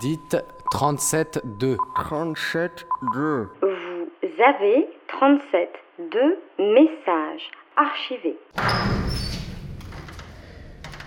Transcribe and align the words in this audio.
Dites 0.00 0.36
37-2. 0.72 1.76
37-2. 1.96 3.48
Vous 3.62 4.42
avez 4.44 4.86
37 5.08 5.68
deux 6.12 6.38
messages 6.58 7.50
archivés. 7.76 8.36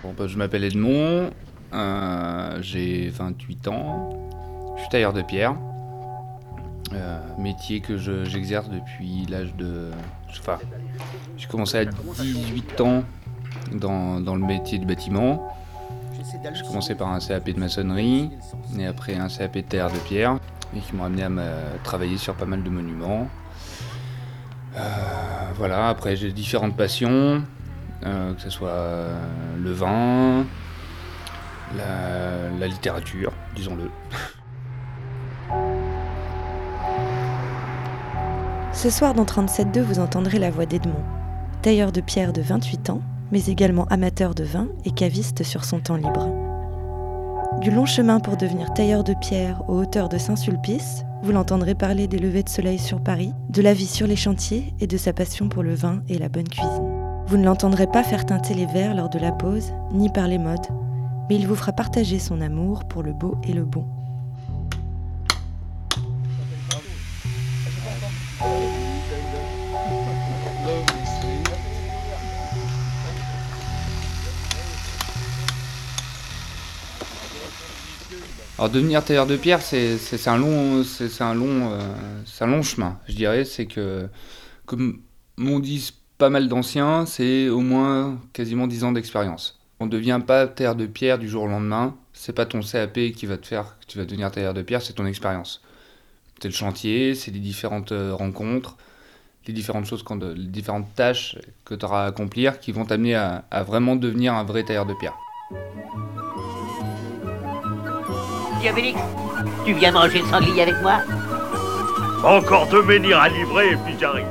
Bon, 0.04 0.14
bah, 0.18 0.26
je 0.28 0.38
m'appelle 0.38 0.64
Edmond, 0.64 1.30
euh, 1.74 2.58
j'ai 2.62 3.10
28 3.10 3.68
ans, 3.68 4.10
je 4.76 4.82
suis 4.82 4.90
tailleur 4.90 5.14
de 5.14 5.22
pierre. 5.22 5.56
Euh, 6.94 7.20
métier 7.38 7.80
que 7.80 7.98
je- 7.98 8.26
j'exerce 8.26 8.68
depuis 8.70 9.26
l'âge 9.30 9.56
de. 9.56 9.92
Enfin, 10.40 10.58
j'ai 11.38 11.48
commencé 11.48 11.78
à 11.78 11.86
18 11.86 12.82
ans 12.82 13.04
dans, 13.72 14.20
dans 14.20 14.36
le 14.36 14.44
métier 14.44 14.78
du 14.78 14.86
bâtiment. 14.86 15.56
J'ai 16.54 16.64
commencé 16.68 16.96
par 16.96 17.10
un 17.10 17.20
CAP 17.20 17.50
de 17.50 17.60
maçonnerie 17.60 18.30
et 18.78 18.86
après 18.86 19.16
un 19.16 19.28
CAP 19.28 19.56
de 19.56 19.62
terre 19.62 19.90
de 19.92 19.98
pierre 19.98 20.38
et 20.76 20.80
qui 20.80 20.96
m'ont 20.96 21.04
amené 21.06 21.24
à 21.24 21.30
me- 21.30 21.44
travailler 21.84 22.18
sur 22.18 22.36
pas 22.36 22.46
mal 22.46 22.64
de 22.64 22.70
monuments. 22.70 23.28
Euh, 24.78 24.80
voilà, 25.56 25.90
après 25.90 26.16
j'ai 26.16 26.32
différentes 26.32 26.78
passions, 26.78 27.44
euh, 28.06 28.34
que 28.34 28.42
ce 28.42 28.50
soit 28.50 28.70
euh, 28.70 29.18
le 29.60 29.72
vin, 29.72 30.46
la, 31.76 32.50
la 32.60 32.68
littérature, 32.68 33.34
disons-le. 33.56 33.90
Ce 38.74 38.90
soir 38.90 39.14
dans 39.14 39.26
37.2, 39.26 39.82
vous 39.82 40.00
entendrez 40.00 40.40
la 40.40 40.50
voix 40.50 40.66
d'Edmond, 40.66 41.04
tailleur 41.62 41.92
de 41.92 42.02
pierre 42.02 42.32
de 42.34 42.42
28 42.42 42.90
ans, 42.92 43.02
mais 43.32 43.46
également 43.46 43.86
amateur 43.86 44.36
de 44.36 44.44
vin 44.44 44.68
et 44.86 44.92
caviste 44.92 45.44
sur 45.44 45.64
son 45.64 45.80
temps 45.80 45.96
libre. 45.96 46.30
Du 47.62 47.70
long 47.70 47.86
chemin 47.86 48.20
pour 48.20 48.38
devenir 48.38 48.74
tailleur 48.74 49.04
de 49.04 49.14
pierre 49.14 49.62
aux 49.68 49.82
hauteurs 49.82 50.10
de 50.10 50.18
Saint-Sulpice, 50.18 51.04
vous 51.22 51.32
l'entendrez 51.32 51.76
parler 51.76 52.08
des 52.08 52.18
levées 52.18 52.44
de 52.44 52.50
soleil 52.50 52.80
sur 52.80 53.02
Paris, 53.02 53.34
de 53.50 53.62
la 53.62 53.74
vie 53.74 53.86
sur 53.86 54.08
les 54.08 54.16
chantiers 54.16 54.74
et 54.80 54.88
de 54.88 54.98
sa 54.98 55.14
passion 55.14 55.50
pour 55.50 55.62
le 55.62 55.76
vin 55.76 56.02
et 56.10 56.18
la 56.18 56.30
bonne 56.30 56.48
cuisine. 56.48 57.02
Vous 57.28 57.38
ne 57.38 57.46
l'entendrez 57.46 57.88
pas 57.88 58.04
faire 58.04 58.26
teinter 58.26 58.54
les 58.54 58.66
verres 58.66 58.96
lors 58.96 59.10
de 59.10 59.20
la 59.20 59.32
pause, 59.32 59.74
ni 59.94 60.10
parler 60.10 60.38
mode, 60.38 60.66
mais 61.30 61.36
il 61.36 61.48
vous 61.48 61.56
fera 61.56 61.72
partager 61.72 62.20
son 62.20 62.42
amour 62.42 62.86
pour 62.86 63.04
le 63.04 63.14
beau 63.14 63.38
et 63.48 63.54
le 63.54 63.64
bon. 63.64 63.86
Alors 78.62 78.70
devenir 78.70 79.04
tailleur 79.04 79.26
de 79.26 79.38
pierre, 79.38 79.60
c'est 79.60 80.28
un 80.28 80.38
long, 80.38 80.84
c'est 80.84 81.24
un 81.24 81.34
long, 81.34 81.72
euh, 81.72 81.80
un 82.42 82.46
long 82.46 82.62
chemin. 82.62 83.00
Je 83.08 83.16
dirais, 83.16 83.44
c'est 83.44 83.66
que 83.66 84.08
comme 84.68 85.02
m'ont 85.36 85.58
dit 85.58 85.92
pas 86.20 86.30
mal 86.30 86.48
d'anciens, 86.48 87.08
c'est 87.08 87.50
au 87.50 87.62
moins 87.62 88.20
quasiment 88.34 88.68
10 88.68 88.84
ans 88.84 88.92
d'expérience. 88.92 89.60
On 89.80 89.88
ne 89.88 89.90
devient 89.90 90.22
pas 90.24 90.46
tailleur 90.46 90.76
de 90.76 90.86
pierre 90.86 91.18
du 91.18 91.28
jour 91.28 91.46
au 91.46 91.48
lendemain. 91.48 91.96
C'est 92.14 92.34
pas 92.34 92.46
ton 92.46 92.60
CAP 92.62 93.14
qui 93.16 93.26
va 93.26 93.38
te 93.38 93.48
faire 93.48 93.80
que 93.80 93.88
tu 93.88 93.98
vas 93.98 94.06
devenir 94.06 94.30
tailleur 94.30 94.54
de 94.54 94.62
pierre, 94.62 94.84
c'est 94.84 94.94
ton 94.94 95.08
expérience. 95.08 95.64
C'est 96.40 96.48
le 96.48 96.54
chantier, 96.54 97.16
c'est 97.16 97.32
les 97.32 97.40
différentes 97.40 97.94
euh, 97.94 98.14
rencontres, 98.14 98.78
les 99.48 99.56
différentes 99.56 99.86
choses, 99.86 100.06
les 100.36 100.46
différentes 100.46 100.94
tâches 100.94 101.36
que 101.66 101.74
tu 101.74 101.84
auras 101.84 102.04
à 102.04 102.08
accomplir 102.10 102.60
qui 102.60 102.72
vont 102.72 102.86
t'amener 102.86 103.16
à 103.16 103.64
vraiment 103.66 103.96
devenir 103.96 104.36
un 104.36 104.44
vrai 104.44 104.64
tailleur 104.64 104.86
de 104.86 104.94
pierre. 104.94 105.18
Diabélix, 108.62 109.00
tu 109.66 109.74
viens 109.74 109.92
manger 109.92 110.20
le 110.20 110.28
sanglier 110.28 110.62
avec 110.62 110.76
moi 110.84 111.02
Encore 112.24 112.68
deux 112.70 112.84
menhirs 112.84 113.20
à 113.20 113.28
livrer 113.28 113.72
et 113.72 113.76
puis 113.76 113.96
j'arrive. 114.00 114.28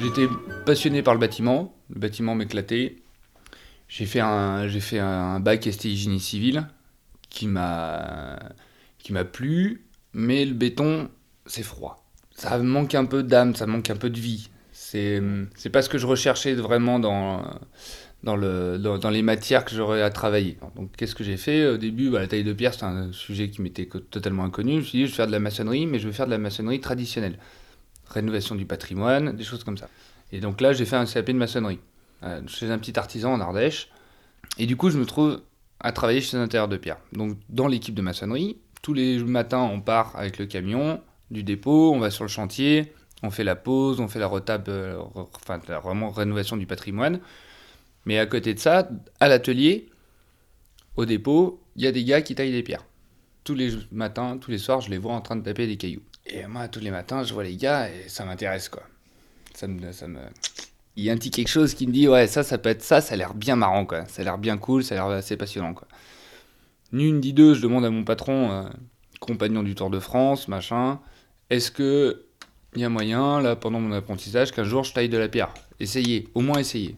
J'étais 0.00 0.28
passionné 0.66 1.02
par 1.02 1.14
le 1.14 1.20
bâtiment, 1.20 1.72
le 1.90 2.00
bâtiment 2.00 2.34
m'éclatait. 2.34 2.96
J'ai 3.86 4.04
fait 4.04 4.18
un, 4.18 4.66
j'ai 4.66 4.80
fait 4.80 4.98
un 4.98 5.38
bac 5.38 5.68
STI 5.70 5.96
génie 5.96 6.18
civil 6.18 6.66
qui 7.30 7.46
m'a, 7.46 8.36
qui 8.98 9.12
m'a 9.12 9.24
plu, 9.24 9.86
mais 10.12 10.44
le 10.44 10.54
béton, 10.54 11.08
c'est 11.46 11.62
froid. 11.62 12.04
Ça 12.34 12.58
manque 12.58 12.96
un 12.96 13.04
peu 13.04 13.22
d'âme, 13.22 13.54
ça 13.54 13.66
manque 13.66 13.90
un 13.90 13.96
peu 13.96 14.10
de 14.10 14.18
vie. 14.18 14.50
C'est, 14.72 15.22
c'est 15.54 15.70
pas 15.70 15.82
ce 15.82 15.88
que 15.88 15.98
je 15.98 16.06
recherchais 16.08 16.54
vraiment 16.54 16.98
dans, 16.98 17.44
dans, 18.24 18.36
le, 18.36 18.78
dans, 18.78 18.98
dans 18.98 19.10
les 19.10 19.22
matières 19.22 19.64
que 19.64 19.74
j'aurais 19.74 20.02
à 20.02 20.10
travailler. 20.10 20.58
Donc 20.76 20.90
qu'est-ce 20.96 21.14
que 21.14 21.22
j'ai 21.22 21.36
fait? 21.36 21.66
Au 21.66 21.76
début, 21.76 22.10
bah, 22.10 22.20
la 22.20 22.26
taille 22.26 22.42
de 22.42 22.52
pierre, 22.52 22.74
c'est 22.74 22.84
un 22.84 23.12
sujet 23.12 23.50
qui 23.50 23.62
m'était 23.62 23.86
totalement 23.86 24.44
inconnu. 24.44 24.72
Je 24.72 24.78
me 24.78 24.82
suis 24.82 24.98
dit, 24.98 25.04
je 25.06 25.10
vais 25.10 25.16
faire 25.16 25.26
de 25.26 25.32
la 25.32 25.40
maçonnerie, 25.40 25.86
mais 25.86 25.98
je 25.98 26.08
vais 26.08 26.14
faire 26.14 26.26
de 26.26 26.30
la 26.30 26.38
maçonnerie 26.38 26.80
traditionnelle. 26.80 27.38
Rénovation 28.08 28.54
du 28.54 28.64
patrimoine, 28.64 29.36
des 29.36 29.44
choses 29.44 29.62
comme 29.62 29.76
ça. 29.76 29.88
Et 30.32 30.40
donc 30.40 30.60
là, 30.60 30.72
j'ai 30.72 30.86
fait 30.86 30.96
un 30.96 31.04
CAP 31.04 31.26
de 31.26 31.32
maçonnerie 31.34 31.78
euh, 32.22 32.40
chez 32.46 32.70
un 32.70 32.78
petit 32.78 32.98
artisan 32.98 33.32
en 33.32 33.40
Ardèche. 33.40 33.90
Et 34.58 34.66
du 34.66 34.76
coup, 34.76 34.90
je 34.90 34.98
me 34.98 35.04
trouve 35.04 35.42
à 35.80 35.92
travailler 35.92 36.20
chez 36.22 36.36
un 36.36 36.48
tailleur 36.48 36.68
de 36.68 36.78
pierre. 36.78 36.98
Donc 37.12 37.36
dans 37.50 37.68
l'équipe 37.68 37.94
de 37.94 38.02
maçonnerie, 38.02 38.56
tous 38.82 38.94
les 38.94 39.18
matins, 39.18 39.62
on 39.62 39.80
part 39.80 40.16
avec 40.16 40.38
le 40.38 40.46
camion 40.46 41.00
du 41.30 41.42
dépôt, 41.42 41.92
on 41.94 41.98
va 41.98 42.10
sur 42.10 42.24
le 42.24 42.30
chantier, 42.30 42.92
on 43.22 43.30
fait 43.30 43.44
la 43.44 43.56
pause, 43.56 44.00
on 44.00 44.08
fait 44.08 44.18
la 44.18 44.26
retable, 44.26 44.64
euh, 44.68 44.98
enfin 45.14 45.58
vraiment 45.82 46.10
rénovation 46.10 46.56
du 46.56 46.66
patrimoine. 46.66 47.20
Mais 48.06 48.18
à 48.18 48.26
côté 48.26 48.54
de 48.54 48.58
ça, 48.58 48.88
à 49.20 49.28
l'atelier, 49.28 49.88
au 50.96 51.04
dépôt, 51.04 51.62
il 51.76 51.82
y 51.82 51.86
a 51.86 51.92
des 51.92 52.04
gars 52.04 52.22
qui 52.22 52.34
taillent 52.34 52.52
des 52.52 52.62
pierres. 52.62 52.84
Tous 53.44 53.54
les 53.54 53.72
matins, 53.92 54.38
tous 54.38 54.50
les 54.50 54.58
soirs, 54.58 54.80
je 54.80 54.90
les 54.90 54.98
vois 54.98 55.14
en 55.14 55.20
train 55.20 55.36
de 55.36 55.42
taper 55.42 55.66
des 55.66 55.76
cailloux. 55.76 56.02
Et 56.26 56.46
moi, 56.46 56.68
tous 56.68 56.80
les 56.80 56.90
matins, 56.90 57.22
je 57.22 57.34
vois 57.34 57.44
les 57.44 57.56
gars 57.56 57.88
et 57.88 58.08
ça 58.08 58.24
m'intéresse, 58.24 58.68
quoi. 58.68 58.82
Ça 59.54 59.66
me, 59.66 59.92
ça 59.92 60.08
me... 60.08 60.20
Il 60.96 61.04
y 61.04 61.10
a 61.10 61.12
un 61.12 61.16
petit 61.16 61.30
quelque 61.30 61.48
chose 61.48 61.74
qui 61.74 61.86
me 61.86 61.92
dit, 61.92 62.08
ouais, 62.08 62.26
ça, 62.26 62.42
ça 62.42 62.56
peut 62.56 62.68
être 62.68 62.82
ça, 62.82 63.00
ça 63.00 63.14
a 63.14 63.16
l'air 63.16 63.34
bien 63.34 63.56
marrant, 63.56 63.84
quoi. 63.84 64.06
Ça 64.06 64.22
a 64.22 64.24
l'air 64.24 64.38
bien 64.38 64.56
cool, 64.56 64.84
ça 64.84 64.94
a 64.94 64.98
l'air 64.98 65.16
assez 65.16 65.36
passionnant, 65.36 65.74
quoi. 65.74 65.88
Ni 66.92 67.08
une, 67.08 67.20
ni 67.20 67.32
deux, 67.32 67.54
je 67.54 67.60
demande 67.60 67.84
à 67.84 67.90
mon 67.90 68.04
patron, 68.04 68.52
euh, 68.52 68.62
compagnon 69.20 69.62
du 69.62 69.74
Tour 69.74 69.90
de 69.90 69.98
France, 69.98 70.48
machin, 70.48 71.00
est-ce 71.50 71.70
que 71.70 72.24
il 72.74 72.80
y 72.80 72.84
a 72.84 72.88
moyen, 72.88 73.40
là, 73.40 73.56
pendant 73.56 73.80
mon 73.80 73.92
apprentissage, 73.92 74.50
qu'un 74.52 74.64
jour 74.64 74.82
je 74.84 74.92
taille 74.92 75.08
de 75.08 75.18
la 75.18 75.28
pierre? 75.28 75.52
Essayez, 75.80 76.28
au 76.34 76.40
moins 76.40 76.58
essayez. 76.58 76.96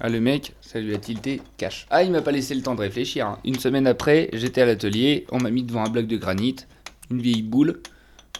Ah, 0.00 0.08
le 0.08 0.20
mec, 0.20 0.54
ça 0.60 0.80
lui 0.80 0.94
a 0.94 0.98
tilté 0.98 1.40
cash. 1.56 1.86
Ah, 1.90 2.02
il 2.02 2.10
m'a 2.10 2.20
pas 2.20 2.32
laissé 2.32 2.54
le 2.54 2.62
temps 2.62 2.74
de 2.74 2.80
réfléchir. 2.80 3.26
hein. 3.26 3.38
Une 3.44 3.58
semaine 3.58 3.86
après, 3.86 4.28
j'étais 4.32 4.60
à 4.62 4.66
l'atelier, 4.66 5.26
on 5.30 5.38
m'a 5.38 5.50
mis 5.50 5.62
devant 5.62 5.84
un 5.84 5.88
bloc 5.88 6.06
de 6.06 6.16
granit, 6.16 6.56
une 7.10 7.22
vieille 7.22 7.42
boule, 7.42 7.80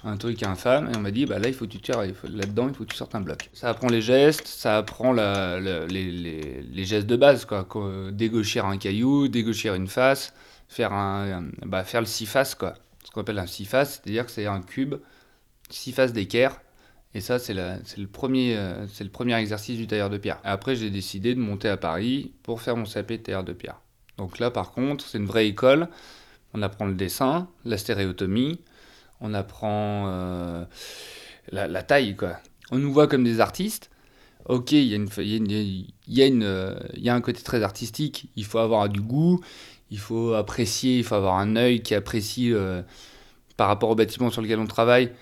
un 0.02 0.16
truc 0.16 0.42
infâme, 0.42 0.90
et 0.92 0.96
on 0.96 1.00
m'a 1.00 1.10
dit, 1.12 1.26
bah 1.26 1.38
là, 1.38 1.48
il 1.48 1.54
faut 1.54 1.64
que 1.64 1.70
tu 1.70 1.78
tires, 1.78 2.00
là-dedans, 2.00 2.68
il 2.68 2.74
faut 2.74 2.84
que 2.84 2.90
tu 2.90 2.96
sortes 2.96 3.14
un 3.14 3.20
bloc. 3.20 3.48
Ça 3.52 3.70
apprend 3.70 3.88
les 3.88 4.02
gestes, 4.02 4.46
ça 4.46 4.76
apprend 4.78 5.12
les, 5.12 6.84
gestes 6.84 7.06
de 7.06 7.16
base, 7.16 7.44
quoi. 7.44 7.66
Dégaucher 8.12 8.60
un 8.60 8.76
caillou, 8.76 9.28
dégaucher 9.28 9.70
une 9.70 9.86
face, 9.88 10.34
faire, 10.68 10.92
un- 10.92 11.44
bah, 11.64 11.84
faire 11.84 12.00
le 12.00 12.06
six 12.06 12.26
faces, 12.26 12.54
quoi. 12.54 12.74
Ce 13.04 13.10
qu'on 13.10 13.20
appelle 13.20 13.38
un 13.38 13.46
six 13.46 13.64
faces, 13.64 14.02
c'est-à-dire 14.02 14.26
que 14.26 14.32
c'est 14.32 14.46
un 14.46 14.60
cube, 14.60 14.96
six 15.70 15.92
faces 15.92 16.12
d'équerre, 16.12 16.60
et 17.14 17.20
ça, 17.20 17.38
c'est 17.38 17.54
la- 17.54 17.78
c'est 17.84 17.98
le, 17.98 18.08
premier, 18.08 18.56
euh, 18.56 18.86
c'est 18.88 19.04
le 19.04 19.10
premier 19.10 19.36
exercice 19.36 19.76
du 19.78 19.86
tailleur 19.86 20.10
de 20.10 20.18
pierre. 20.18 20.40
Après, 20.42 20.74
j'ai 20.74 20.90
décidé 20.90 21.34
de 21.34 21.40
monter 21.40 21.68
à 21.68 21.76
Paris 21.76 22.32
pour 22.42 22.60
faire 22.60 22.76
mon 22.76 22.84
CAP 22.84 23.12
de 23.12 23.16
tailleur 23.18 23.44
de 23.44 23.52
pierre. 23.52 23.80
Donc 24.18 24.38
là, 24.40 24.50
par 24.50 24.72
contre, 24.72 25.06
c'est 25.06 25.18
une 25.18 25.26
vraie 25.26 25.46
école. 25.46 25.88
On 26.54 26.62
apprend 26.62 26.86
le 26.86 26.94
dessin, 26.94 27.48
la 27.64 27.78
stéréotomie, 27.78 28.60
on 29.20 29.32
apprend 29.34 30.06
euh, 30.08 30.64
la, 31.50 31.82
taille. 31.82 32.16
On 32.70 32.78
nous 32.78 32.92
voit 32.92 33.06
comme 33.06 33.24
des 33.24 33.40
artistes. 33.40 33.90
Ok, 34.46 34.72
il 34.72 35.88
y 36.06 37.08
a 37.08 37.14
un 37.14 37.20
côté 37.20 37.42
très 37.42 37.62
artistique. 37.62 38.28
Il 38.36 38.44
faut 38.44 38.58
avoir 38.58 38.88
du 38.88 39.00
goût, 39.00 39.40
il 39.90 39.98
faut 39.98 40.34
apprécier, 40.34 40.98
il 40.98 41.04
faut 41.04 41.14
avoir 41.14 41.38
un 41.38 41.56
œil 41.56 41.82
qui 41.82 41.94
apprécie 41.94 42.52
euh, 42.52 42.82
par 43.56 43.68
rapport 43.68 43.90
au 43.90 43.94
bâtiment 43.94 44.30
sur 44.30 44.42
lequel 44.42 44.58
on 44.58 44.66
travaille 44.66 45.12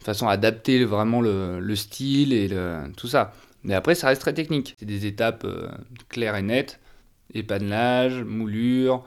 façon 0.00 0.28
à 0.28 0.32
adapter 0.32 0.84
vraiment 0.84 1.20
le, 1.20 1.60
le 1.60 1.76
style 1.76 2.32
et 2.32 2.48
tout 2.96 3.08
ça. 3.08 3.32
Mais 3.64 3.74
après, 3.74 3.94
ça 3.96 4.06
reste 4.08 4.20
très 4.20 4.32
technique. 4.34 4.76
C'est 4.78 4.86
des 4.86 5.06
étapes 5.06 5.44
euh, 5.44 5.68
claires 6.08 6.36
et 6.36 6.42
nettes. 6.42 6.78
Épanelage, 7.34 8.22
moulure, 8.22 9.02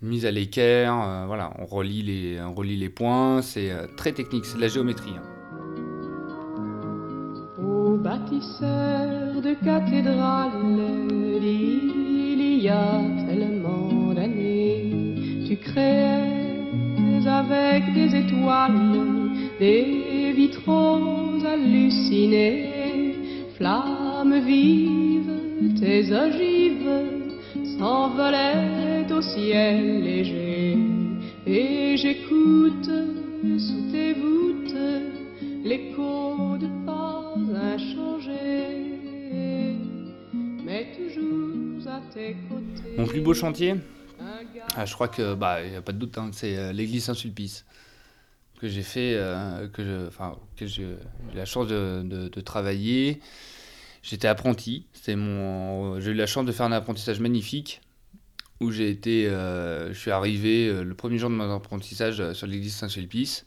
mise 0.00 0.24
à 0.24 0.30
l'équerre, 0.30 0.94
euh, 1.02 1.24
voilà, 1.26 1.52
on 1.58 1.66
relie 1.66 2.02
les, 2.02 2.40
on 2.40 2.54
relie 2.54 2.76
les 2.76 2.88
points, 2.88 3.42
c'est 3.42 3.70
euh, 3.70 3.86
très 3.96 4.12
technique, 4.12 4.46
c'est 4.46 4.56
de 4.56 4.62
la 4.62 4.68
géométrie. 4.68 5.12
hein. 5.14 5.22
Ô 7.62 7.96
bâtisseur 7.98 9.40
de 9.42 9.54
cathédrales, 9.62 10.50
il 11.42 12.62
y 12.62 12.68
a 12.70 13.00
tellement 13.28 14.14
d'années, 14.14 15.44
tu 15.46 15.56
créais 15.58 16.22
avec 17.26 17.92
des 17.92 18.16
étoiles 18.16 19.13
des 19.58 20.32
vitraux 20.32 21.44
hallucinés, 21.44 23.16
flammes 23.56 24.40
vives, 24.44 25.78
tes 25.78 26.12
ogives 26.12 27.78
s'envolaient 27.78 29.06
au 29.12 29.22
ciel 29.22 30.02
léger. 30.02 30.78
Et 31.46 31.96
j'écoute 31.96 32.90
sous 33.58 33.92
tes 33.92 34.14
voûtes 34.14 34.76
l'écho 35.64 36.56
de 36.58 36.68
pas 36.86 37.34
inchangés, 37.54 38.88
mais 40.64 40.86
toujours 40.96 41.86
à 41.86 42.00
tes 42.12 42.36
côtés. 42.48 42.96
Mon 42.96 43.06
plus 43.06 43.20
beau 43.20 43.34
chantier, 43.34 43.76
ah, 44.76 44.84
je 44.86 44.94
crois 44.94 45.08
que 45.08 45.34
bah 45.34 45.64
y 45.64 45.76
a 45.76 45.82
pas 45.82 45.92
de 45.92 45.98
doute, 45.98 46.16
hein, 46.18 46.30
c'est 46.32 46.56
euh, 46.56 46.72
l'église 46.72 47.04
Saint-Sulpice 47.04 47.64
que 48.64 48.70
j'ai 48.70 48.82
fait, 48.82 49.14
euh, 49.16 49.68
que 49.68 50.66
j'ai 50.66 50.82
eu 50.82 50.96
la 51.34 51.44
chance 51.44 51.68
de, 51.68 52.40
travailler. 52.40 53.20
J'étais 54.02 54.26
apprenti, 54.26 54.86
mon, 55.08 56.00
j'ai 56.00 56.12
eu 56.12 56.14
la 56.14 56.26
chance 56.26 56.46
de 56.46 56.52
faire 56.52 56.64
un 56.64 56.72
apprentissage 56.72 57.20
magnifique 57.20 57.82
où 58.60 58.70
j'ai 58.70 58.88
été, 58.88 59.28
euh, 59.28 59.92
je 59.92 59.98
suis 59.98 60.10
arrivé 60.10 60.68
euh, 60.68 60.82
le 60.82 60.94
premier 60.94 61.18
jour 61.18 61.28
de 61.28 61.34
mon 61.34 61.54
apprentissage 61.54 62.32
sur 62.32 62.46
l'église 62.46 62.74
Saint-Sulpice 62.74 63.44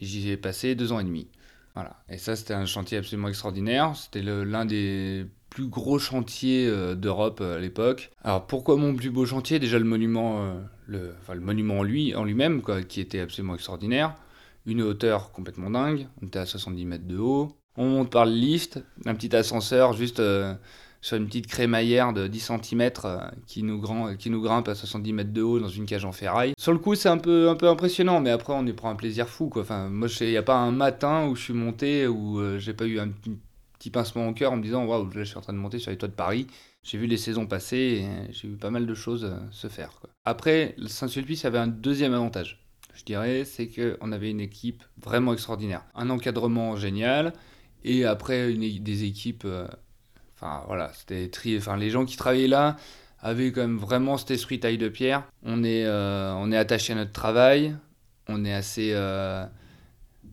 j'y 0.00 0.30
ai 0.30 0.36
passé 0.36 0.74
deux 0.74 0.92
ans 0.92 0.98
et 0.98 1.04
demi. 1.04 1.28
Voilà. 1.74 2.02
Et 2.08 2.16
ça, 2.16 2.34
c'était 2.34 2.54
un 2.54 2.66
chantier 2.66 2.98
absolument 2.98 3.28
extraordinaire. 3.28 3.94
C'était 3.94 4.22
l'un 4.22 4.64
des 4.64 5.26
plus 5.50 5.66
gros 5.66 5.98
chantiers 5.98 6.66
euh, 6.66 6.94
d'Europe 6.94 7.40
à 7.40 7.58
l'époque. 7.58 8.10
Alors 8.24 8.46
pourquoi 8.46 8.76
mon 8.76 8.94
plus 8.96 9.10
beau 9.10 9.26
chantier? 9.26 9.58
Déjà 9.60 9.78
le 9.78 9.84
monument, 9.84 10.56
le, 10.86 11.14
enfin, 11.20 11.34
le 11.34 11.40
monument 11.40 11.80
en 11.80 11.82
lui, 11.84 12.14
en 12.16 12.24
lui-même, 12.24 12.62
quoi, 12.62 12.82
qui 12.82 13.00
était 13.00 13.20
absolument 13.20 13.54
extraordinaire. 13.54 14.16
Une 14.66 14.82
hauteur 14.82 15.32
complètement 15.32 15.70
dingue. 15.70 16.08
On 16.22 16.26
était 16.26 16.38
à 16.38 16.46
70 16.46 16.84
mètres 16.84 17.06
de 17.06 17.18
haut. 17.18 17.56
On 17.76 17.86
monte 17.86 18.10
par 18.10 18.26
le 18.26 18.32
lift, 18.32 18.82
un 19.06 19.14
petit 19.14 19.34
ascenseur 19.34 19.92
juste 19.92 20.20
euh, 20.20 20.54
sur 21.00 21.16
une 21.16 21.26
petite 21.26 21.46
crémaillère 21.46 22.12
de 22.12 22.26
10 22.26 22.52
cm 22.62 22.90
qui, 23.46 23.62
nous 23.62 23.80
grimpe, 23.80 24.16
qui 24.18 24.30
nous 24.30 24.42
grimpe 24.42 24.68
à 24.68 24.74
70 24.74 25.12
mètres 25.12 25.32
de 25.32 25.42
haut 25.42 25.58
dans 25.58 25.68
une 25.68 25.86
cage 25.86 26.04
en 26.04 26.12
ferraille. 26.12 26.52
Sur 26.58 26.72
le 26.72 26.78
coup, 26.78 26.94
c'est 26.94 27.08
un 27.08 27.18
peu, 27.18 27.48
un 27.48 27.56
peu 27.56 27.68
impressionnant, 27.68 28.20
mais 28.20 28.30
après, 28.30 28.52
on 28.52 28.66
y 28.66 28.72
prend 28.72 28.90
un 28.90 28.96
plaisir 28.96 29.28
fou. 29.28 29.50
Enfin, 29.56 29.88
moi, 29.88 30.08
il 30.20 30.28
n'y 30.28 30.36
a 30.36 30.42
pas 30.42 30.56
un 30.56 30.72
matin 30.72 31.26
où 31.26 31.36
je 31.36 31.42
suis 31.42 31.54
monté 31.54 32.06
où 32.06 32.38
euh, 32.40 32.58
j'ai 32.58 32.74
pas 32.74 32.84
eu 32.84 32.98
un 33.00 33.08
petit, 33.08 33.90
pincement 33.90 34.28
au 34.28 34.34
cœur 34.34 34.52
en 34.52 34.56
me 34.56 34.62
disant 34.62 34.84
Waouh, 34.84 35.10
je 35.10 35.22
suis 35.22 35.38
en 35.38 35.40
train 35.40 35.54
de 35.54 35.58
monter 35.58 35.78
sur 35.78 35.90
les 35.90 35.96
toits 35.96 36.08
de 36.08 36.14
Paris. 36.14 36.46
J'ai 36.82 36.98
vu 36.98 37.06
les 37.06 37.16
saisons 37.16 37.46
passer 37.46 37.76
et 37.76 38.04
euh, 38.04 38.26
j'ai 38.30 38.48
vu 38.48 38.56
pas 38.56 38.70
mal 38.70 38.86
de 38.86 38.94
choses 38.94 39.24
euh, 39.24 39.38
se 39.50 39.68
faire. 39.68 39.92
Quoi. 40.00 40.10
Après, 40.26 40.74
Saint-Sulpice 40.86 41.46
avait 41.46 41.58
un 41.58 41.66
deuxième 41.66 42.12
avantage, 42.12 42.62
je 43.00 43.04
dirais, 43.04 43.44
c'est 43.44 43.68
qu'on 43.68 44.12
avait 44.12 44.30
une 44.30 44.40
équipe 44.40 44.82
vraiment 45.02 45.32
extraordinaire. 45.32 45.82
Un 45.94 46.10
encadrement 46.10 46.76
génial 46.76 47.32
et 47.84 48.04
après 48.04 48.52
des 48.52 49.04
équipes. 49.04 49.44
euh, 49.46 49.66
Enfin 50.36 50.62
voilà, 50.66 50.90
c'était 50.94 51.28
tri... 51.28 51.58
enfin, 51.58 51.76
les 51.76 51.90
gens 51.90 52.06
qui 52.06 52.16
travaillaient 52.16 52.48
là 52.48 52.76
avaient 53.20 53.52
quand 53.52 53.60
même 53.60 53.76
vraiment 53.76 54.16
cet 54.16 54.30
esprit 54.30 54.58
taille 54.58 54.78
de 54.78 54.88
pierre. 54.88 55.24
On 55.42 55.62
est, 55.64 55.84
euh, 55.84 56.32
on 56.34 56.50
est 56.50 56.56
attaché 56.56 56.94
à 56.94 56.96
notre 56.96 57.12
travail, 57.12 57.76
on 58.28 58.44
est 58.46 58.52
assez, 58.54 58.92
euh, 58.94 59.44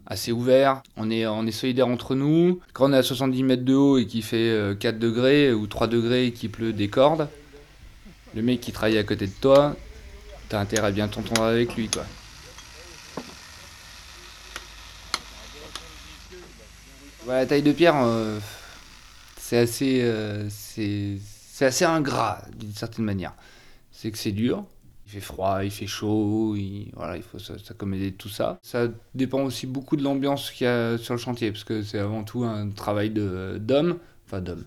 assez 0.06 0.32
ouvert, 0.32 0.82
on 0.96 1.10
est, 1.10 1.28
on 1.28 1.46
est 1.46 1.52
solidaire 1.52 1.88
entre 1.90 2.16
nous. 2.16 2.62
Quand 2.74 2.90
on 2.90 2.94
est 2.94 2.98
à 2.98 3.04
70 3.04 3.44
mètres 3.44 3.66
de 3.66 3.74
haut 3.76 3.98
et 3.98 4.08
qu'il 4.08 4.24
fait 4.24 4.50
euh, 4.50 4.76
4 4.76 4.98
degrés 5.00 5.52
ou 5.54 5.68
3 5.68 5.88
degrés 5.88 6.28
et 6.28 6.32
qu'il 6.34 6.52
pleut 6.52 6.72
des 6.72 6.90
cordes, 6.90 7.30
le 8.34 8.42
mec 8.42 8.62
qui 8.62 8.72
travaille 8.72 8.98
à 8.98 9.04
côté 9.04 9.28
de 9.28 9.34
toi, 9.42 9.76
t'as 10.50 10.62
intérêt 10.62 10.88
à 10.88 10.92
bien 10.92 11.10
t'entendre 11.10 11.44
avec 11.44 11.76
lui 11.76 11.90
quoi. 11.90 12.06
Ouais, 17.28 17.34
la 17.36 17.46
taille 17.46 17.62
de 17.64 17.72
pierre, 17.74 17.96
euh, 18.04 18.40
c'est 19.38 19.58
assez, 19.58 20.02
euh, 20.04 20.48
c'est, 20.50 21.18
assez 21.62 21.86
ingrat 21.86 22.44
d'une 22.58 22.74
certaine 22.74 23.06
manière. 23.06 23.34
C'est 23.92 24.12
que 24.12 24.18
c'est 24.18 24.32
dur, 24.34 24.66
il 25.08 25.12
fait 25.14 25.22
froid, 25.22 25.64
il 25.64 25.72
fait 25.72 25.88
chaud, 25.88 26.56
il, 26.58 26.92
voilà, 26.96 27.18
il 27.18 27.24
faut 27.24 27.40
s'accommoder 27.40 28.12
de 28.12 28.18
tout 28.18 28.30
ça. 28.30 28.60
Ça 28.64 28.88
dépend 29.16 29.44
aussi 29.44 29.68
beaucoup 29.68 29.98
de 29.98 30.04
l'ambiance 30.04 30.52
qu'il 30.52 30.66
y 30.66 30.70
a 30.70 30.98
sur 30.98 31.14
le 31.16 31.20
chantier, 31.20 31.52
parce 31.52 31.64
que 31.66 31.84
c'est 31.84 32.00
avant 32.00 32.24
tout 32.24 32.44
un 32.46 32.70
travail 32.70 33.12
de, 33.12 33.58
d'homme, 33.60 34.00
enfin 34.28 34.42
d'homme, 34.42 34.66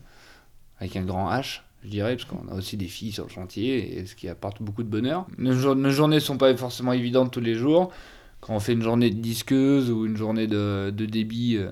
avec 0.81 0.97
un 0.97 1.03
grand 1.05 1.31
H, 1.31 1.63
je 1.85 1.89
dirais, 1.91 2.17
parce 2.17 2.29
qu'on 2.29 2.49
a 2.49 2.55
aussi 2.55 2.77
des 2.77 2.89
filles 2.89 3.13
sur 3.13 3.25
le 3.25 3.31
chantier, 3.31 3.99
et 3.99 4.07
ce 4.07 4.15
qui 4.17 4.29
apporte 4.29 4.63
beaucoup 4.63 4.83
de 4.83 4.89
bonheur. 4.89 5.27
Nos, 5.39 5.53
jour- 5.55 5.77
nos 5.77 5.91
journées 5.91 6.21
sont 6.21 6.39
pas 6.39 6.57
forcément 6.57 6.93
évidentes 6.93 7.33
tous 7.33 7.41
les 7.41 7.55
jours. 7.55 7.93
Quand 8.41 8.55
on 8.55 8.61
fait 8.61 8.73
une 8.75 8.83
journée 8.83 9.11
de 9.11 9.21
disqueuse 9.21 9.91
ou 9.91 10.07
une 10.07 10.17
journée 10.17 10.47
de, 10.47 10.93
de 10.95 11.07
débit, 11.07 11.57
euh, 11.59 11.71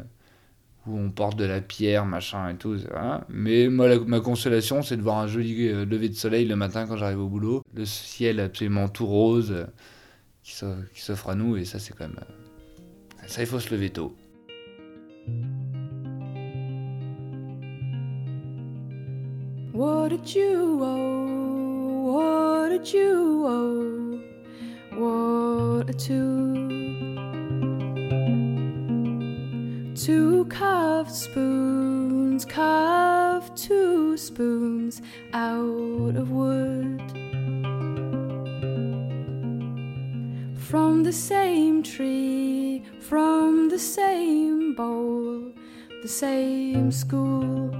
on 0.94 1.10
porte 1.10 1.38
de 1.38 1.44
la 1.44 1.60
pierre, 1.60 2.04
machin 2.06 2.48
et 2.50 2.54
tout. 2.56 2.76
Mais 3.28 3.68
moi, 3.68 3.88
ma 4.06 4.20
consolation, 4.20 4.82
c'est 4.82 4.96
de 4.96 5.02
voir 5.02 5.18
un 5.18 5.26
joli 5.26 5.68
euh, 5.68 5.84
lever 5.84 6.08
de 6.08 6.14
soleil 6.14 6.46
le 6.46 6.56
matin 6.56 6.86
quand 6.86 6.96
j'arrive 6.96 7.20
au 7.20 7.28
boulot. 7.28 7.62
Le 7.74 7.84
ciel 7.84 8.40
absolument 8.40 8.88
tout 8.88 9.06
rose 9.06 9.52
euh, 9.52 9.66
qui 10.42 11.00
s'offre 11.02 11.28
à 11.30 11.34
nous, 11.34 11.56
et 11.56 11.64
ça, 11.64 11.78
c'est 11.78 11.94
quand 11.94 12.06
même. 12.08 12.16
euh, 12.18 13.24
Ça, 13.26 13.42
il 13.42 13.46
faut 13.46 13.60
se 13.60 13.74
lever 13.74 13.90
tôt. 13.90 14.14
What 19.72 20.08
did 20.10 20.34
you 20.34 20.80
owe? 20.82 22.12
What 22.12 22.68
did 22.70 22.92
you 22.92 23.46
owe? 23.46 24.20
What 24.96 25.90
a 25.90 25.92
two? 25.92 26.54
Two 29.94 30.37
carved 30.58 31.12
spoons, 31.12 32.44
carved 32.44 33.56
two 33.56 34.16
spoons 34.16 35.00
out 35.32 36.16
of 36.16 36.32
wood. 36.32 37.00
From 40.56 41.04
the 41.04 41.12
same 41.12 41.84
tree, 41.84 42.82
from 42.98 43.68
the 43.68 43.78
same 43.78 44.74
bowl, 44.74 45.52
the 46.02 46.08
same 46.08 46.90
school. 46.90 47.70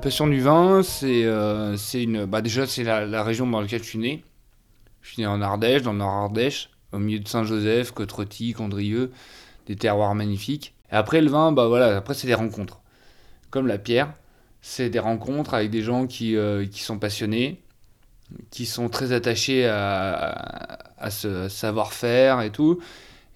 Passion 0.00 0.26
du 0.26 0.40
vin, 0.40 0.82
c'est 0.82 1.24
euh, 1.24 1.76
une. 1.94 2.24
Bah 2.26 2.42
déjà, 2.42 2.66
c'est 2.66 2.84
la, 2.84 3.06
la 3.06 3.22
région 3.22 3.46
dans 3.46 3.60
laquelle 3.60 3.82
je 3.82 3.88
suis 3.88 3.98
né. 3.98 4.24
Je 5.02 5.12
suis 5.12 5.22
né 5.22 5.26
en 5.26 5.42
Ardèche, 5.42 5.82
dans 5.82 5.92
le 5.92 5.98
Nord-Ardèche, 5.98 6.70
au 6.92 6.98
milieu 6.98 7.20
de 7.20 7.28
Saint-Joseph, 7.28 7.92
Côte-Rôtie, 7.92 8.52
Condrieu, 8.52 9.12
des 9.66 9.76
terroirs 9.76 10.14
magnifiques. 10.14 10.74
Et 10.92 10.96
après, 10.96 11.20
le 11.22 11.30
vin, 11.30 11.52
bah 11.52 11.68
voilà, 11.68 11.96
après, 11.96 12.14
c'est 12.14 12.26
des 12.26 12.34
rencontres. 12.34 12.80
Comme 13.50 13.66
la 13.66 13.78
pierre, 13.78 14.12
c'est 14.62 14.90
des 14.90 14.98
rencontres 14.98 15.54
avec 15.54 15.70
des 15.70 15.82
gens 15.82 16.06
qui, 16.06 16.36
euh, 16.36 16.66
qui 16.66 16.82
sont 16.82 16.98
passionnés, 16.98 17.62
qui 18.50 18.66
sont 18.66 18.88
très 18.88 19.12
attachés 19.12 19.66
à, 19.66 20.14
à, 20.14 21.06
à 21.06 21.10
ce 21.10 21.48
savoir-faire 21.48 22.42
et 22.42 22.50
tout. 22.50 22.80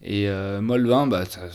Et 0.02 0.28
euh, 0.28 0.60
moi, 0.60 0.78
le 0.78 0.88
vin, 0.88 1.06
bah, 1.06 1.24
ça- 1.26 1.48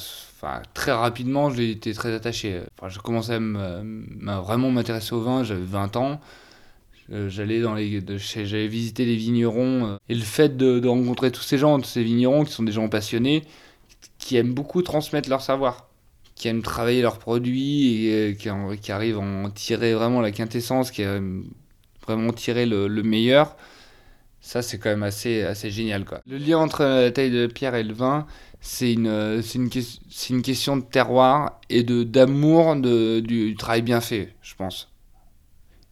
très 0.73 0.91
rapidement, 0.91 1.49
j'ai 1.49 1.71
été 1.71 1.93
très 1.93 2.13
attaché. 2.13 2.61
Je 2.87 2.99
commençais 2.99 3.33
à 3.35 3.39
me- 3.39 4.41
vraiment 4.41 4.71
m'intéresser 4.71 5.13
au 5.13 5.21
vin, 5.21 5.43
j'avais 5.43 5.61
20 5.63 5.95
ans. 5.97 6.19
J'allais 7.27 7.61
dans 7.61 7.73
les, 7.73 8.01
j'allais 8.17 8.67
visiter 8.67 9.05
les 9.05 9.15
vignerons. 9.15 9.87
euh, 9.87 9.97
Et 10.09 10.15
le 10.15 10.21
fait 10.21 10.57
de, 10.57 10.85
rencontrer 10.87 11.31
tous 11.31 11.41
ces 11.41 11.57
gens, 11.57 11.79
tous 11.79 11.85
ces 11.89 12.03
vignerons 12.03 12.43
qui 12.45 12.51
sont 12.51 12.63
des 12.63 12.71
gens 12.71 12.87
passionnés, 12.87 13.43
qui 14.19 14.37
aiment 14.37 14.53
beaucoup 14.53 14.81
transmettre 14.83 15.29
leur 15.29 15.41
savoir, 15.41 15.89
qui 16.35 16.47
aiment 16.49 16.63
travailler 16.63 17.01
leurs 17.01 17.19
produits 17.19 18.05
et 18.07 18.31
euh, 18.31 18.33
qui, 18.35 18.49
en- 18.49 18.75
qui 18.77 18.91
arrivent 18.91 19.17
à 19.19 19.21
en 19.21 19.49
tirer 19.51 19.93
vraiment 19.95 20.21
la 20.21 20.31
quintessence, 20.31 20.91
qui 20.91 21.03
aiment 21.03 21.45
vraiment 22.07 22.33
tirer 22.33 22.65
le, 22.65 22.87
le 22.87 23.03
meilleur. 23.03 23.55
Ça, 24.41 24.61
c'est 24.61 24.77
quand 24.79 24.89
même 24.89 25.03
assez, 25.03 25.43
assez 25.43 25.69
génial. 25.69 26.05
Le 26.25 26.37
lien 26.37 26.57
entre 26.59 26.83
la 26.83 27.11
taille 27.11 27.31
de 27.31 27.47
pierre 27.47 27.75
et 27.75 27.83
le 27.83 27.93
vin, 27.93 28.25
c'est 28.61 28.93
une, 28.93 29.07
euh, 29.07 29.41
une, 29.41 29.69
une 30.29 30.41
question 30.41 30.77
de 30.77 30.83
terroir 30.83 31.59
et 31.69 31.83
d'amour 31.83 32.75
du 32.75 33.55
travail 33.57 33.81
bien 33.81 34.01
fait, 34.01 34.33
je 34.41 34.55
pense. 34.55 34.91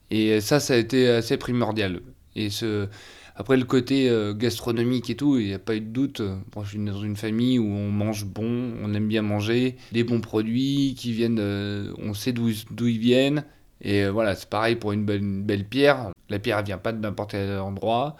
Et 0.09 0.39
ça, 0.41 0.59
ça 0.59 0.73
a 0.73 0.77
été 0.77 1.07
assez 1.09 1.37
primordial. 1.37 2.01
Et 2.35 2.49
après, 3.39 3.55
le 3.55 3.65
côté 3.65 4.09
euh, 4.09 4.33
gastronomique 4.33 5.11
et 5.11 5.15
tout, 5.15 5.37
il 5.37 5.47
n'y 5.47 5.53
a 5.53 5.59
pas 5.59 5.75
eu 5.75 5.81
de 5.81 5.85
doute. 5.85 6.23
Je 6.63 6.69
suis 6.69 6.79
dans 6.79 7.01
une 7.01 7.15
famille 7.15 7.59
où 7.59 7.67
on 7.67 7.91
mange 7.91 8.25
bon, 8.25 8.73
on 8.81 8.93
aime 8.95 9.07
bien 9.07 9.21
manger, 9.21 9.77
des 9.91 10.03
bons 10.03 10.21
produits 10.21 10.95
qui 10.97 11.11
viennent, 11.11 11.37
euh, 11.39 11.93
on 11.99 12.15
sait 12.15 12.33
d'où 12.33 12.49
ils 12.49 12.97
viennent. 12.97 13.43
Et 13.81 14.05
euh, 14.05 14.11
voilà, 14.11 14.33
c'est 14.33 14.49
pareil 14.49 14.75
pour 14.75 14.91
une 14.91 15.05
belle, 15.05 15.21
belle 15.21 15.65
pierre. 15.65 16.11
La 16.29 16.39
pierre, 16.39 16.57
elle 16.57 16.65
vient 16.65 16.79
pas 16.79 16.93
de 16.93 16.99
n'importe 16.99 17.31
quel 17.31 17.59
endroit. 17.59 18.15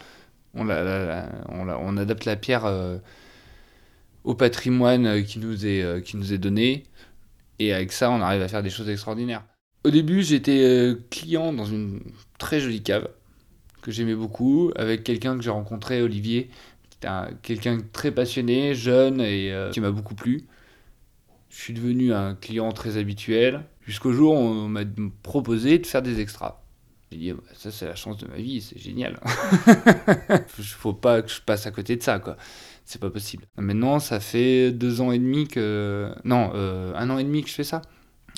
On, 0.54 0.70
on, 0.70 1.98
adapte 1.98 2.26
la 2.26 2.36
pierre 2.36 2.66
euh, 2.66 2.98
au 4.28 4.36
patrimoine 4.36 5.06
euh, 5.08 5.22
qui 5.22 5.40
nous, 5.40 5.66
est, 5.66 5.82
euh, 5.82 6.02
qui 6.02 6.18
nous 6.18 6.34
est 6.34 6.38
donné. 6.38 6.84
Et 7.60 7.74
avec 7.74 7.94
ça, 7.94 8.12
on 8.12 8.22
arrive 8.22 8.42
à 8.42 8.48
faire 8.50 8.62
des 8.62 8.70
choses 8.70 8.90
extraordinaires. 8.90 9.44
Au 9.86 9.90
début, 9.90 10.22
j'étais 10.22 10.64
euh, 10.64 10.96
client 11.10 11.54
dans 11.54 11.66
une 11.66 12.02
très 12.38 12.60
jolie 12.60 12.84
cave 12.84 13.08
que 13.82 13.90
j'aimais 13.90 14.16
beaucoup, 14.16 14.72
avec 14.76 15.06
quelqu'un 15.06 15.38
que 15.38 15.44
j'ai 15.44 15.50
rencontré, 15.50 16.02
Olivier, 16.02 16.50
quelqu'un 17.42 17.78
très 17.94 18.12
passionné, 18.12 18.76
jeune 18.76 19.22
et 19.22 19.54
qui 19.72 19.80
m'a 19.80 19.92
beaucoup 19.92 20.14
plu. 20.16 20.44
Je 21.50 21.56
suis 21.56 21.74
devenu 21.74 22.12
un 22.12 22.36
client 22.36 22.74
très 22.74 22.98
habituel, 22.98 23.64
jusqu'au 23.86 24.12
jour 24.12 24.34
où 24.34 24.38
on 24.38 24.68
m'a 24.68 24.82
proposé 25.24 25.80
de 25.80 25.86
faire 25.86 26.02
des 26.02 26.20
extras. 26.20 26.60
J'ai 27.12 27.18
dit, 27.18 27.32
bah, 27.32 27.44
ça 27.54 27.72
c'est 27.72 27.86
la 27.86 27.96
chance 27.96 28.18
de 28.18 28.28
ma 28.28 28.36
vie, 28.36 28.62
c'est 28.62 28.78
génial. 28.78 29.20
Il 30.58 30.64
faut 30.64 30.94
pas 30.94 31.22
que 31.22 31.30
je 31.30 31.42
passe 31.42 31.66
à 31.66 31.72
côté 31.72 31.96
de 31.96 32.04
ça, 32.04 32.20
quoi. 32.20 32.36
C'est 32.84 33.00
pas 33.00 33.10
possible. 33.10 33.46
Maintenant, 33.58 34.00
ça 34.00 34.20
fait 34.20 34.72
deux 34.72 35.02
ans 35.02 35.12
et 35.12 35.20
demi 35.20 35.48
que... 35.48 36.12
Non, 36.24 36.52
euh, 36.54 36.94
un 36.96 37.10
an 37.10 37.18
et 37.18 37.24
demi 37.24 37.44
que 37.44 37.50
je 37.50 37.54
fais 37.54 37.64
ça. 37.64 37.82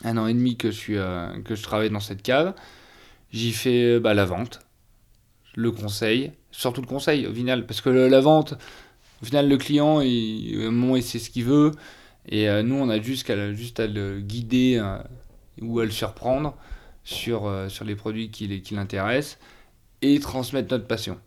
Un 0.04 0.18
an 0.18 0.28
et 0.28 0.34
demi 0.34 0.56
que 0.56 0.72
je, 0.72 0.78
suis, 0.78 0.98
euh, 0.98 1.40
que 1.44 1.56
je 1.56 1.64
travaille 1.64 1.90
dans 1.90 2.00
cette 2.00 2.22
cave. 2.22 2.54
J'y 3.32 3.54
fais 3.54 4.00
bah, 4.00 4.14
la 4.14 4.26
vente, 4.26 4.60
le 5.56 5.72
conseil, 5.72 6.32
surtout 6.52 6.82
le 6.82 6.88
conseil 6.88 7.28
au 7.28 7.34
final, 7.34 7.66
parce 7.66 7.82
que 7.82 7.90
la 7.90 8.20
vente, 8.22 8.54
au 9.22 9.26
final, 9.26 9.48
le 9.48 9.58
client, 9.58 10.02
il, 10.02 10.10
il 10.10 11.04
sait 11.04 11.20
ce 11.20 11.30
qu'il 11.30 11.46
veut, 11.46 11.72
et 12.28 12.50
euh, 12.50 12.64
nous, 12.64 12.76
on 12.76 12.90
a 12.90 13.00
juste, 13.00 13.30
à, 13.30 13.54
juste 13.54 13.80
à 13.80 13.86
le 13.86 14.20
guider 14.20 14.84
ou 15.62 15.80
à 15.80 15.86
le 15.86 15.92
surprendre 15.92 16.56
sur, 17.04 17.48
euh, 17.48 17.70
sur 17.70 17.86
les 17.86 17.96
produits 17.96 18.30
qui, 18.32 18.62
qui 18.62 18.74
l'intéressent 18.74 19.40
et 20.02 20.20
transmettre 20.20 20.72
notre 20.72 20.88
passion. 20.88 21.18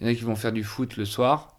Il 0.00 0.06
y 0.06 0.10
en 0.10 0.12
a 0.12 0.14
qui 0.14 0.24
vont 0.24 0.36
faire 0.36 0.52
du 0.52 0.64
foot 0.64 0.96
le 0.96 1.04
soir 1.04 1.56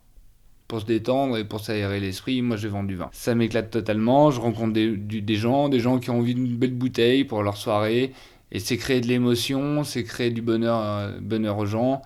pour 0.67 0.81
se 0.81 0.85
détendre 0.85 1.37
et 1.37 1.45
pour 1.45 1.59
s'aérer 1.59 1.99
l'esprit. 1.99 2.41
Moi, 2.41 2.57
je 2.57 2.67
vendre 2.67 2.87
du 2.87 2.95
vin. 2.95 3.09
Ça 3.11 3.35
m'éclate 3.35 3.69
totalement. 3.71 4.31
Je 4.31 4.41
rencontre 4.41 4.73
des, 4.73 4.95
des, 4.95 5.35
gens, 5.35 5.69
des 5.69 5.79
gens 5.79 5.99
qui 5.99 6.09
ont 6.09 6.19
envie 6.19 6.35
d'une 6.35 6.55
belle 6.57 6.73
bouteille 6.73 7.23
pour 7.23 7.43
leur 7.43 7.57
soirée. 7.57 8.13
Et 8.51 8.59
c'est 8.59 8.77
créer 8.77 9.01
de 9.01 9.07
l'émotion, 9.07 9.83
c'est 9.83 10.03
créer 10.03 10.31
du 10.31 10.41
bonheur, 10.41 10.79
euh, 10.79 11.19
bonheur 11.19 11.57
aux 11.57 11.65
gens. 11.65 12.01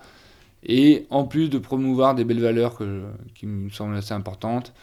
Et 0.62 1.06
en 1.10 1.24
plus 1.24 1.48
de 1.48 1.58
promouvoir 1.58 2.14
des 2.14 2.24
belles 2.24 2.40
valeurs 2.40 2.78
qui 3.34 3.46
me 3.46 3.70
semblent 3.70 3.96
assez 3.96 4.12
importantes, 4.12 4.74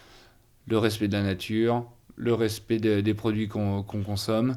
le 0.67 0.77
respect 0.79 1.07
de 1.07 1.13
la 1.13 1.21
nature, 1.21 1.85
le 2.15 2.33
respect 2.33 2.79
des 2.79 3.13
produits 3.13 3.47
qu'on 3.47 3.83
consomme, 3.83 4.55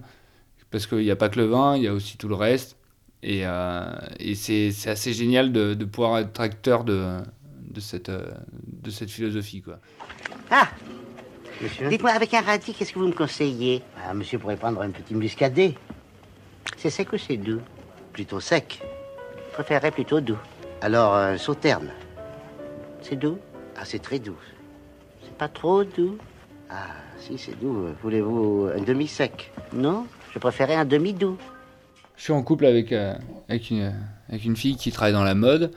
parce 0.70 0.86
qu'il 0.86 0.98
n'y 0.98 1.10
a 1.10 1.16
pas 1.16 1.28
que 1.28 1.38
le 1.38 1.46
vin, 1.46 1.76
il 1.76 1.82
y 1.82 1.88
a 1.88 1.92
aussi 1.92 2.16
tout 2.16 2.28
le 2.28 2.34
reste. 2.34 2.76
Et, 3.22 3.42
euh, 3.44 3.92
et 4.18 4.34
c'est 4.34 4.72
assez 4.86 5.12
génial 5.12 5.52
de, 5.52 5.74
de, 5.74 5.84
pouvoir 5.84 6.18
être 6.18 6.40
acteur 6.40 6.84
de, 6.84 7.18
de, 7.68 7.80
cette, 7.80 8.08
euh, 8.08 8.30
de 8.64 8.90
cette 8.90 9.10
philosophie. 9.10 9.60
Quoi. 9.60 9.78
Ah 10.50 10.68
Dites-moi, 11.90 12.12
avec 12.12 12.32
un 12.32 12.40
radis, 12.40 12.72
qu'est-ce 12.72 12.94
que 12.94 12.98
vous 12.98 13.08
me 13.08 13.12
conseillez? 13.12 13.82
Ah, 14.02 14.14
Monsieur 14.14 14.38
pourrait 14.38 14.56
prendre 14.56 14.80
un 14.80 14.90
petit 14.90 15.14
muscadet. 15.14 15.74
C'est 16.78 16.88
sec 16.88 17.12
ou 17.12 17.18
c'est 17.18 17.36
doux? 17.36 17.60
Plutôt 18.14 18.40
sec. 18.40 18.80
Je 19.48 19.52
préférerais 19.52 19.90
plutôt 19.90 20.20
doux. 20.20 20.38
Alors, 20.80 21.14
un 21.14 21.36
sauterne. 21.36 21.90
C'est 23.02 23.16
doux? 23.16 23.38
Ah, 23.76 23.84
c'est 23.84 23.98
très 23.98 24.18
doux. 24.18 24.38
C'est 25.22 25.36
pas 25.36 25.48
trop 25.48 25.84
doux? 25.84 26.16
Ah, 26.70 26.86
si, 27.18 27.36
c'est 27.36 27.60
doux. 27.60 27.88
Voulez-vous 28.02 28.70
un 28.74 28.80
demi-sec? 28.80 29.52
Non? 29.74 30.06
Je 30.32 30.38
préférais 30.38 30.74
un 30.74 30.84
demi-doux. 30.84 31.36
Je 32.16 32.24
suis 32.24 32.32
en 32.32 32.42
couple 32.42 32.66
avec, 32.66 32.92
euh, 32.92 33.14
avec, 33.48 33.70
une, 33.70 34.56
fille 34.56 34.76
qui 34.76 34.92
travaille 34.92 35.12
dans 35.12 35.24
la 35.24 35.34
mode. 35.34 35.72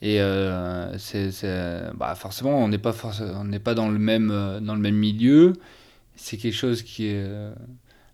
Et 0.00 0.20
euh, 0.20 0.96
c'est, 0.98 1.30
bah 1.94 2.14
forcément, 2.14 2.58
on 2.58 2.68
n'est 2.68 2.78
pas, 2.78 2.94
on 3.20 3.58
pas 3.58 3.74
dans, 3.74 3.88
le 3.88 3.98
même, 3.98 4.30
euh, 4.30 4.58
dans 4.58 4.74
le 4.74 4.80
même 4.80 4.96
milieu. 4.96 5.52
C'est 6.16 6.36
quelque 6.36 6.56
chose 6.56 6.82
qui 6.82 7.06
est 7.06 7.24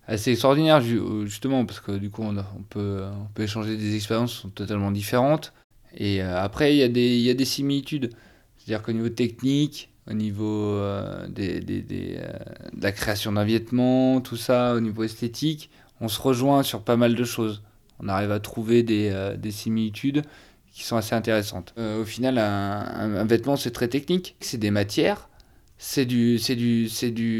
assez 0.07 0.31
extraordinaire, 0.31 0.81
justement, 0.81 1.65
parce 1.65 1.79
que 1.79 1.93
du 1.93 2.09
coup, 2.09 2.23
on, 2.23 2.35
peut, 2.69 3.03
on 3.03 3.27
peut 3.33 3.43
échanger 3.43 3.75
des 3.75 3.95
expériences 3.95 4.45
totalement 4.55 4.91
différentes. 4.91 5.53
Et 5.95 6.21
après, 6.21 6.75
il 6.75 6.79
y, 6.79 6.99
il 6.99 7.21
y 7.21 7.29
a 7.29 7.33
des 7.33 7.45
similitudes. 7.45 8.11
C'est-à-dire 8.57 8.83
qu'au 8.83 8.91
niveau 8.91 9.09
technique, 9.09 9.89
au 10.09 10.13
niveau 10.13 10.81
des, 11.29 11.59
des, 11.59 11.81
de 11.81 12.81
la 12.81 12.91
création 12.91 13.31
d'un 13.33 13.45
vêtement, 13.45 14.21
tout 14.21 14.37
ça, 14.37 14.73
au 14.73 14.79
niveau 14.79 15.03
esthétique, 15.03 15.69
on 16.01 16.07
se 16.07 16.21
rejoint 16.21 16.63
sur 16.63 16.81
pas 16.81 16.97
mal 16.97 17.15
de 17.15 17.23
choses. 17.23 17.61
On 17.99 18.07
arrive 18.07 18.31
à 18.31 18.39
trouver 18.39 18.83
des, 18.83 19.09
euh, 19.11 19.35
des 19.35 19.51
similitudes 19.51 20.23
qui 20.71 20.83
sont 20.83 20.95
assez 20.95 21.15
intéressantes. 21.15 21.73
Euh, 21.77 22.01
au 22.01 22.05
final, 22.05 22.37
un, 22.37 23.25
vêtement, 23.25 23.55
c'est 23.55 23.71
très 23.71 23.87
technique. 23.87 24.35
C'est 24.39 24.57
des 24.57 24.71
matières, 24.71 25.29
c'est 25.77 26.05
du, 26.05 26.39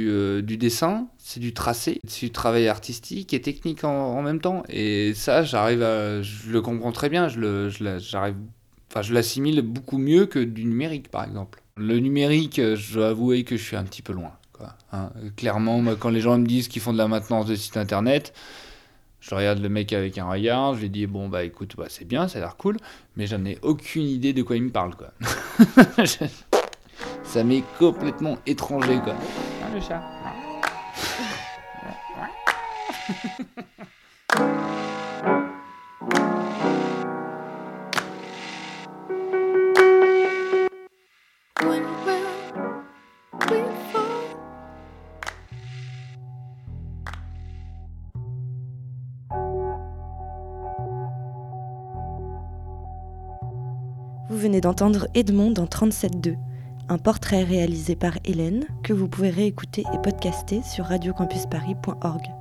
euh, 0.10 0.42
dessin, 0.42 1.08
c'est 1.18 1.40
du 1.40 1.54
tracé, 1.54 2.02
c'est 2.08 2.26
du 2.26 2.32
travail 2.32 2.68
artistique 2.68 3.34
et 3.34 3.42
technique 3.42 3.84
en, 3.84 4.22
même 4.22 4.42
temps. 4.42 4.64
Et 4.68 5.14
ça, 5.14 5.44
j'arrive 5.44 5.84
à, 5.84 6.22
je 6.22 6.52
le 6.52 6.62
comprends 6.62 6.92
très 6.92 7.10
bien. 7.10 7.30
Je 7.30 7.70
enfin, 8.90 9.02
je 9.02 9.14
l'assimile 9.14 9.62
beaucoup 9.62 9.98
mieux 9.98 10.26
que 10.26 10.40
du 10.40 10.66
numérique, 10.66 11.10
par 11.10 11.24
exemple. 11.24 11.62
Le 11.80 11.98
numérique, 12.00 12.60
je 12.76 12.94
dois 12.94 13.08
avouer 13.08 13.46
que 13.46 13.56
je 13.56 13.64
suis 13.64 13.78
un 13.78 13.86
petit 13.86 14.02
peu 14.02 14.12
loin. 14.12 14.34
Hein. 14.92 15.12
Clairement, 15.38 15.82
quand 15.98 16.10
les 16.10 16.20
gens 16.20 16.38
me 16.38 16.46
disent 16.46 16.68
qu'ils 16.68 16.82
font 16.82 16.92
de 16.92 16.98
la 16.98 17.08
maintenance 17.08 17.46
de 17.46 17.56
site 17.56 17.78
internet, 17.78 18.34
je 19.22 19.34
regarde 19.34 19.60
le 19.60 19.70
mec 19.70 19.94
avec 19.94 20.18
un 20.18 20.30
regard, 20.30 20.76
je 20.76 20.82
lui 20.82 20.90
dis 20.90 21.08
bon 21.08 21.30
bah 21.30 21.46
écoute, 21.46 21.76
bah, 21.78 21.86
c'est 21.88 22.04
bien, 22.04 22.28
ça 22.28 22.40
a 22.40 22.42
l'air 22.42 22.58
cool, 22.58 22.78
mais 23.16 23.28
j'en 23.28 23.46
ai 23.46 23.58
aucune 23.62 24.04
idée 24.04 24.34
de 24.34 24.44
quoi 24.44 24.58
il 24.58 24.64
me 24.64 24.72
parle 24.72 24.96
quoi. 24.96 25.14
ça 27.24 27.44
m'est 27.46 27.64
complètement 27.78 28.38
étranger 28.46 29.00
quoi. 29.02 29.16
Ah, 29.64 29.74
le 29.74 29.80
chat. 29.82 30.04
venez 54.38 54.62
d'entendre 54.62 55.08
Edmond 55.16 55.52
dans 55.52 55.66
37.2, 55.66 56.36
un 56.88 56.98
portrait 56.98 57.44
réalisé 57.44 57.96
par 57.96 58.14
Hélène 58.26 58.66
que 58.84 58.94
vous 58.94 59.08
pouvez 59.08 59.30
réécouter 59.30 59.84
et 59.94 59.98
podcaster 60.02 60.62
sur 60.64 60.86
radiocampusparis.org. 60.86 62.39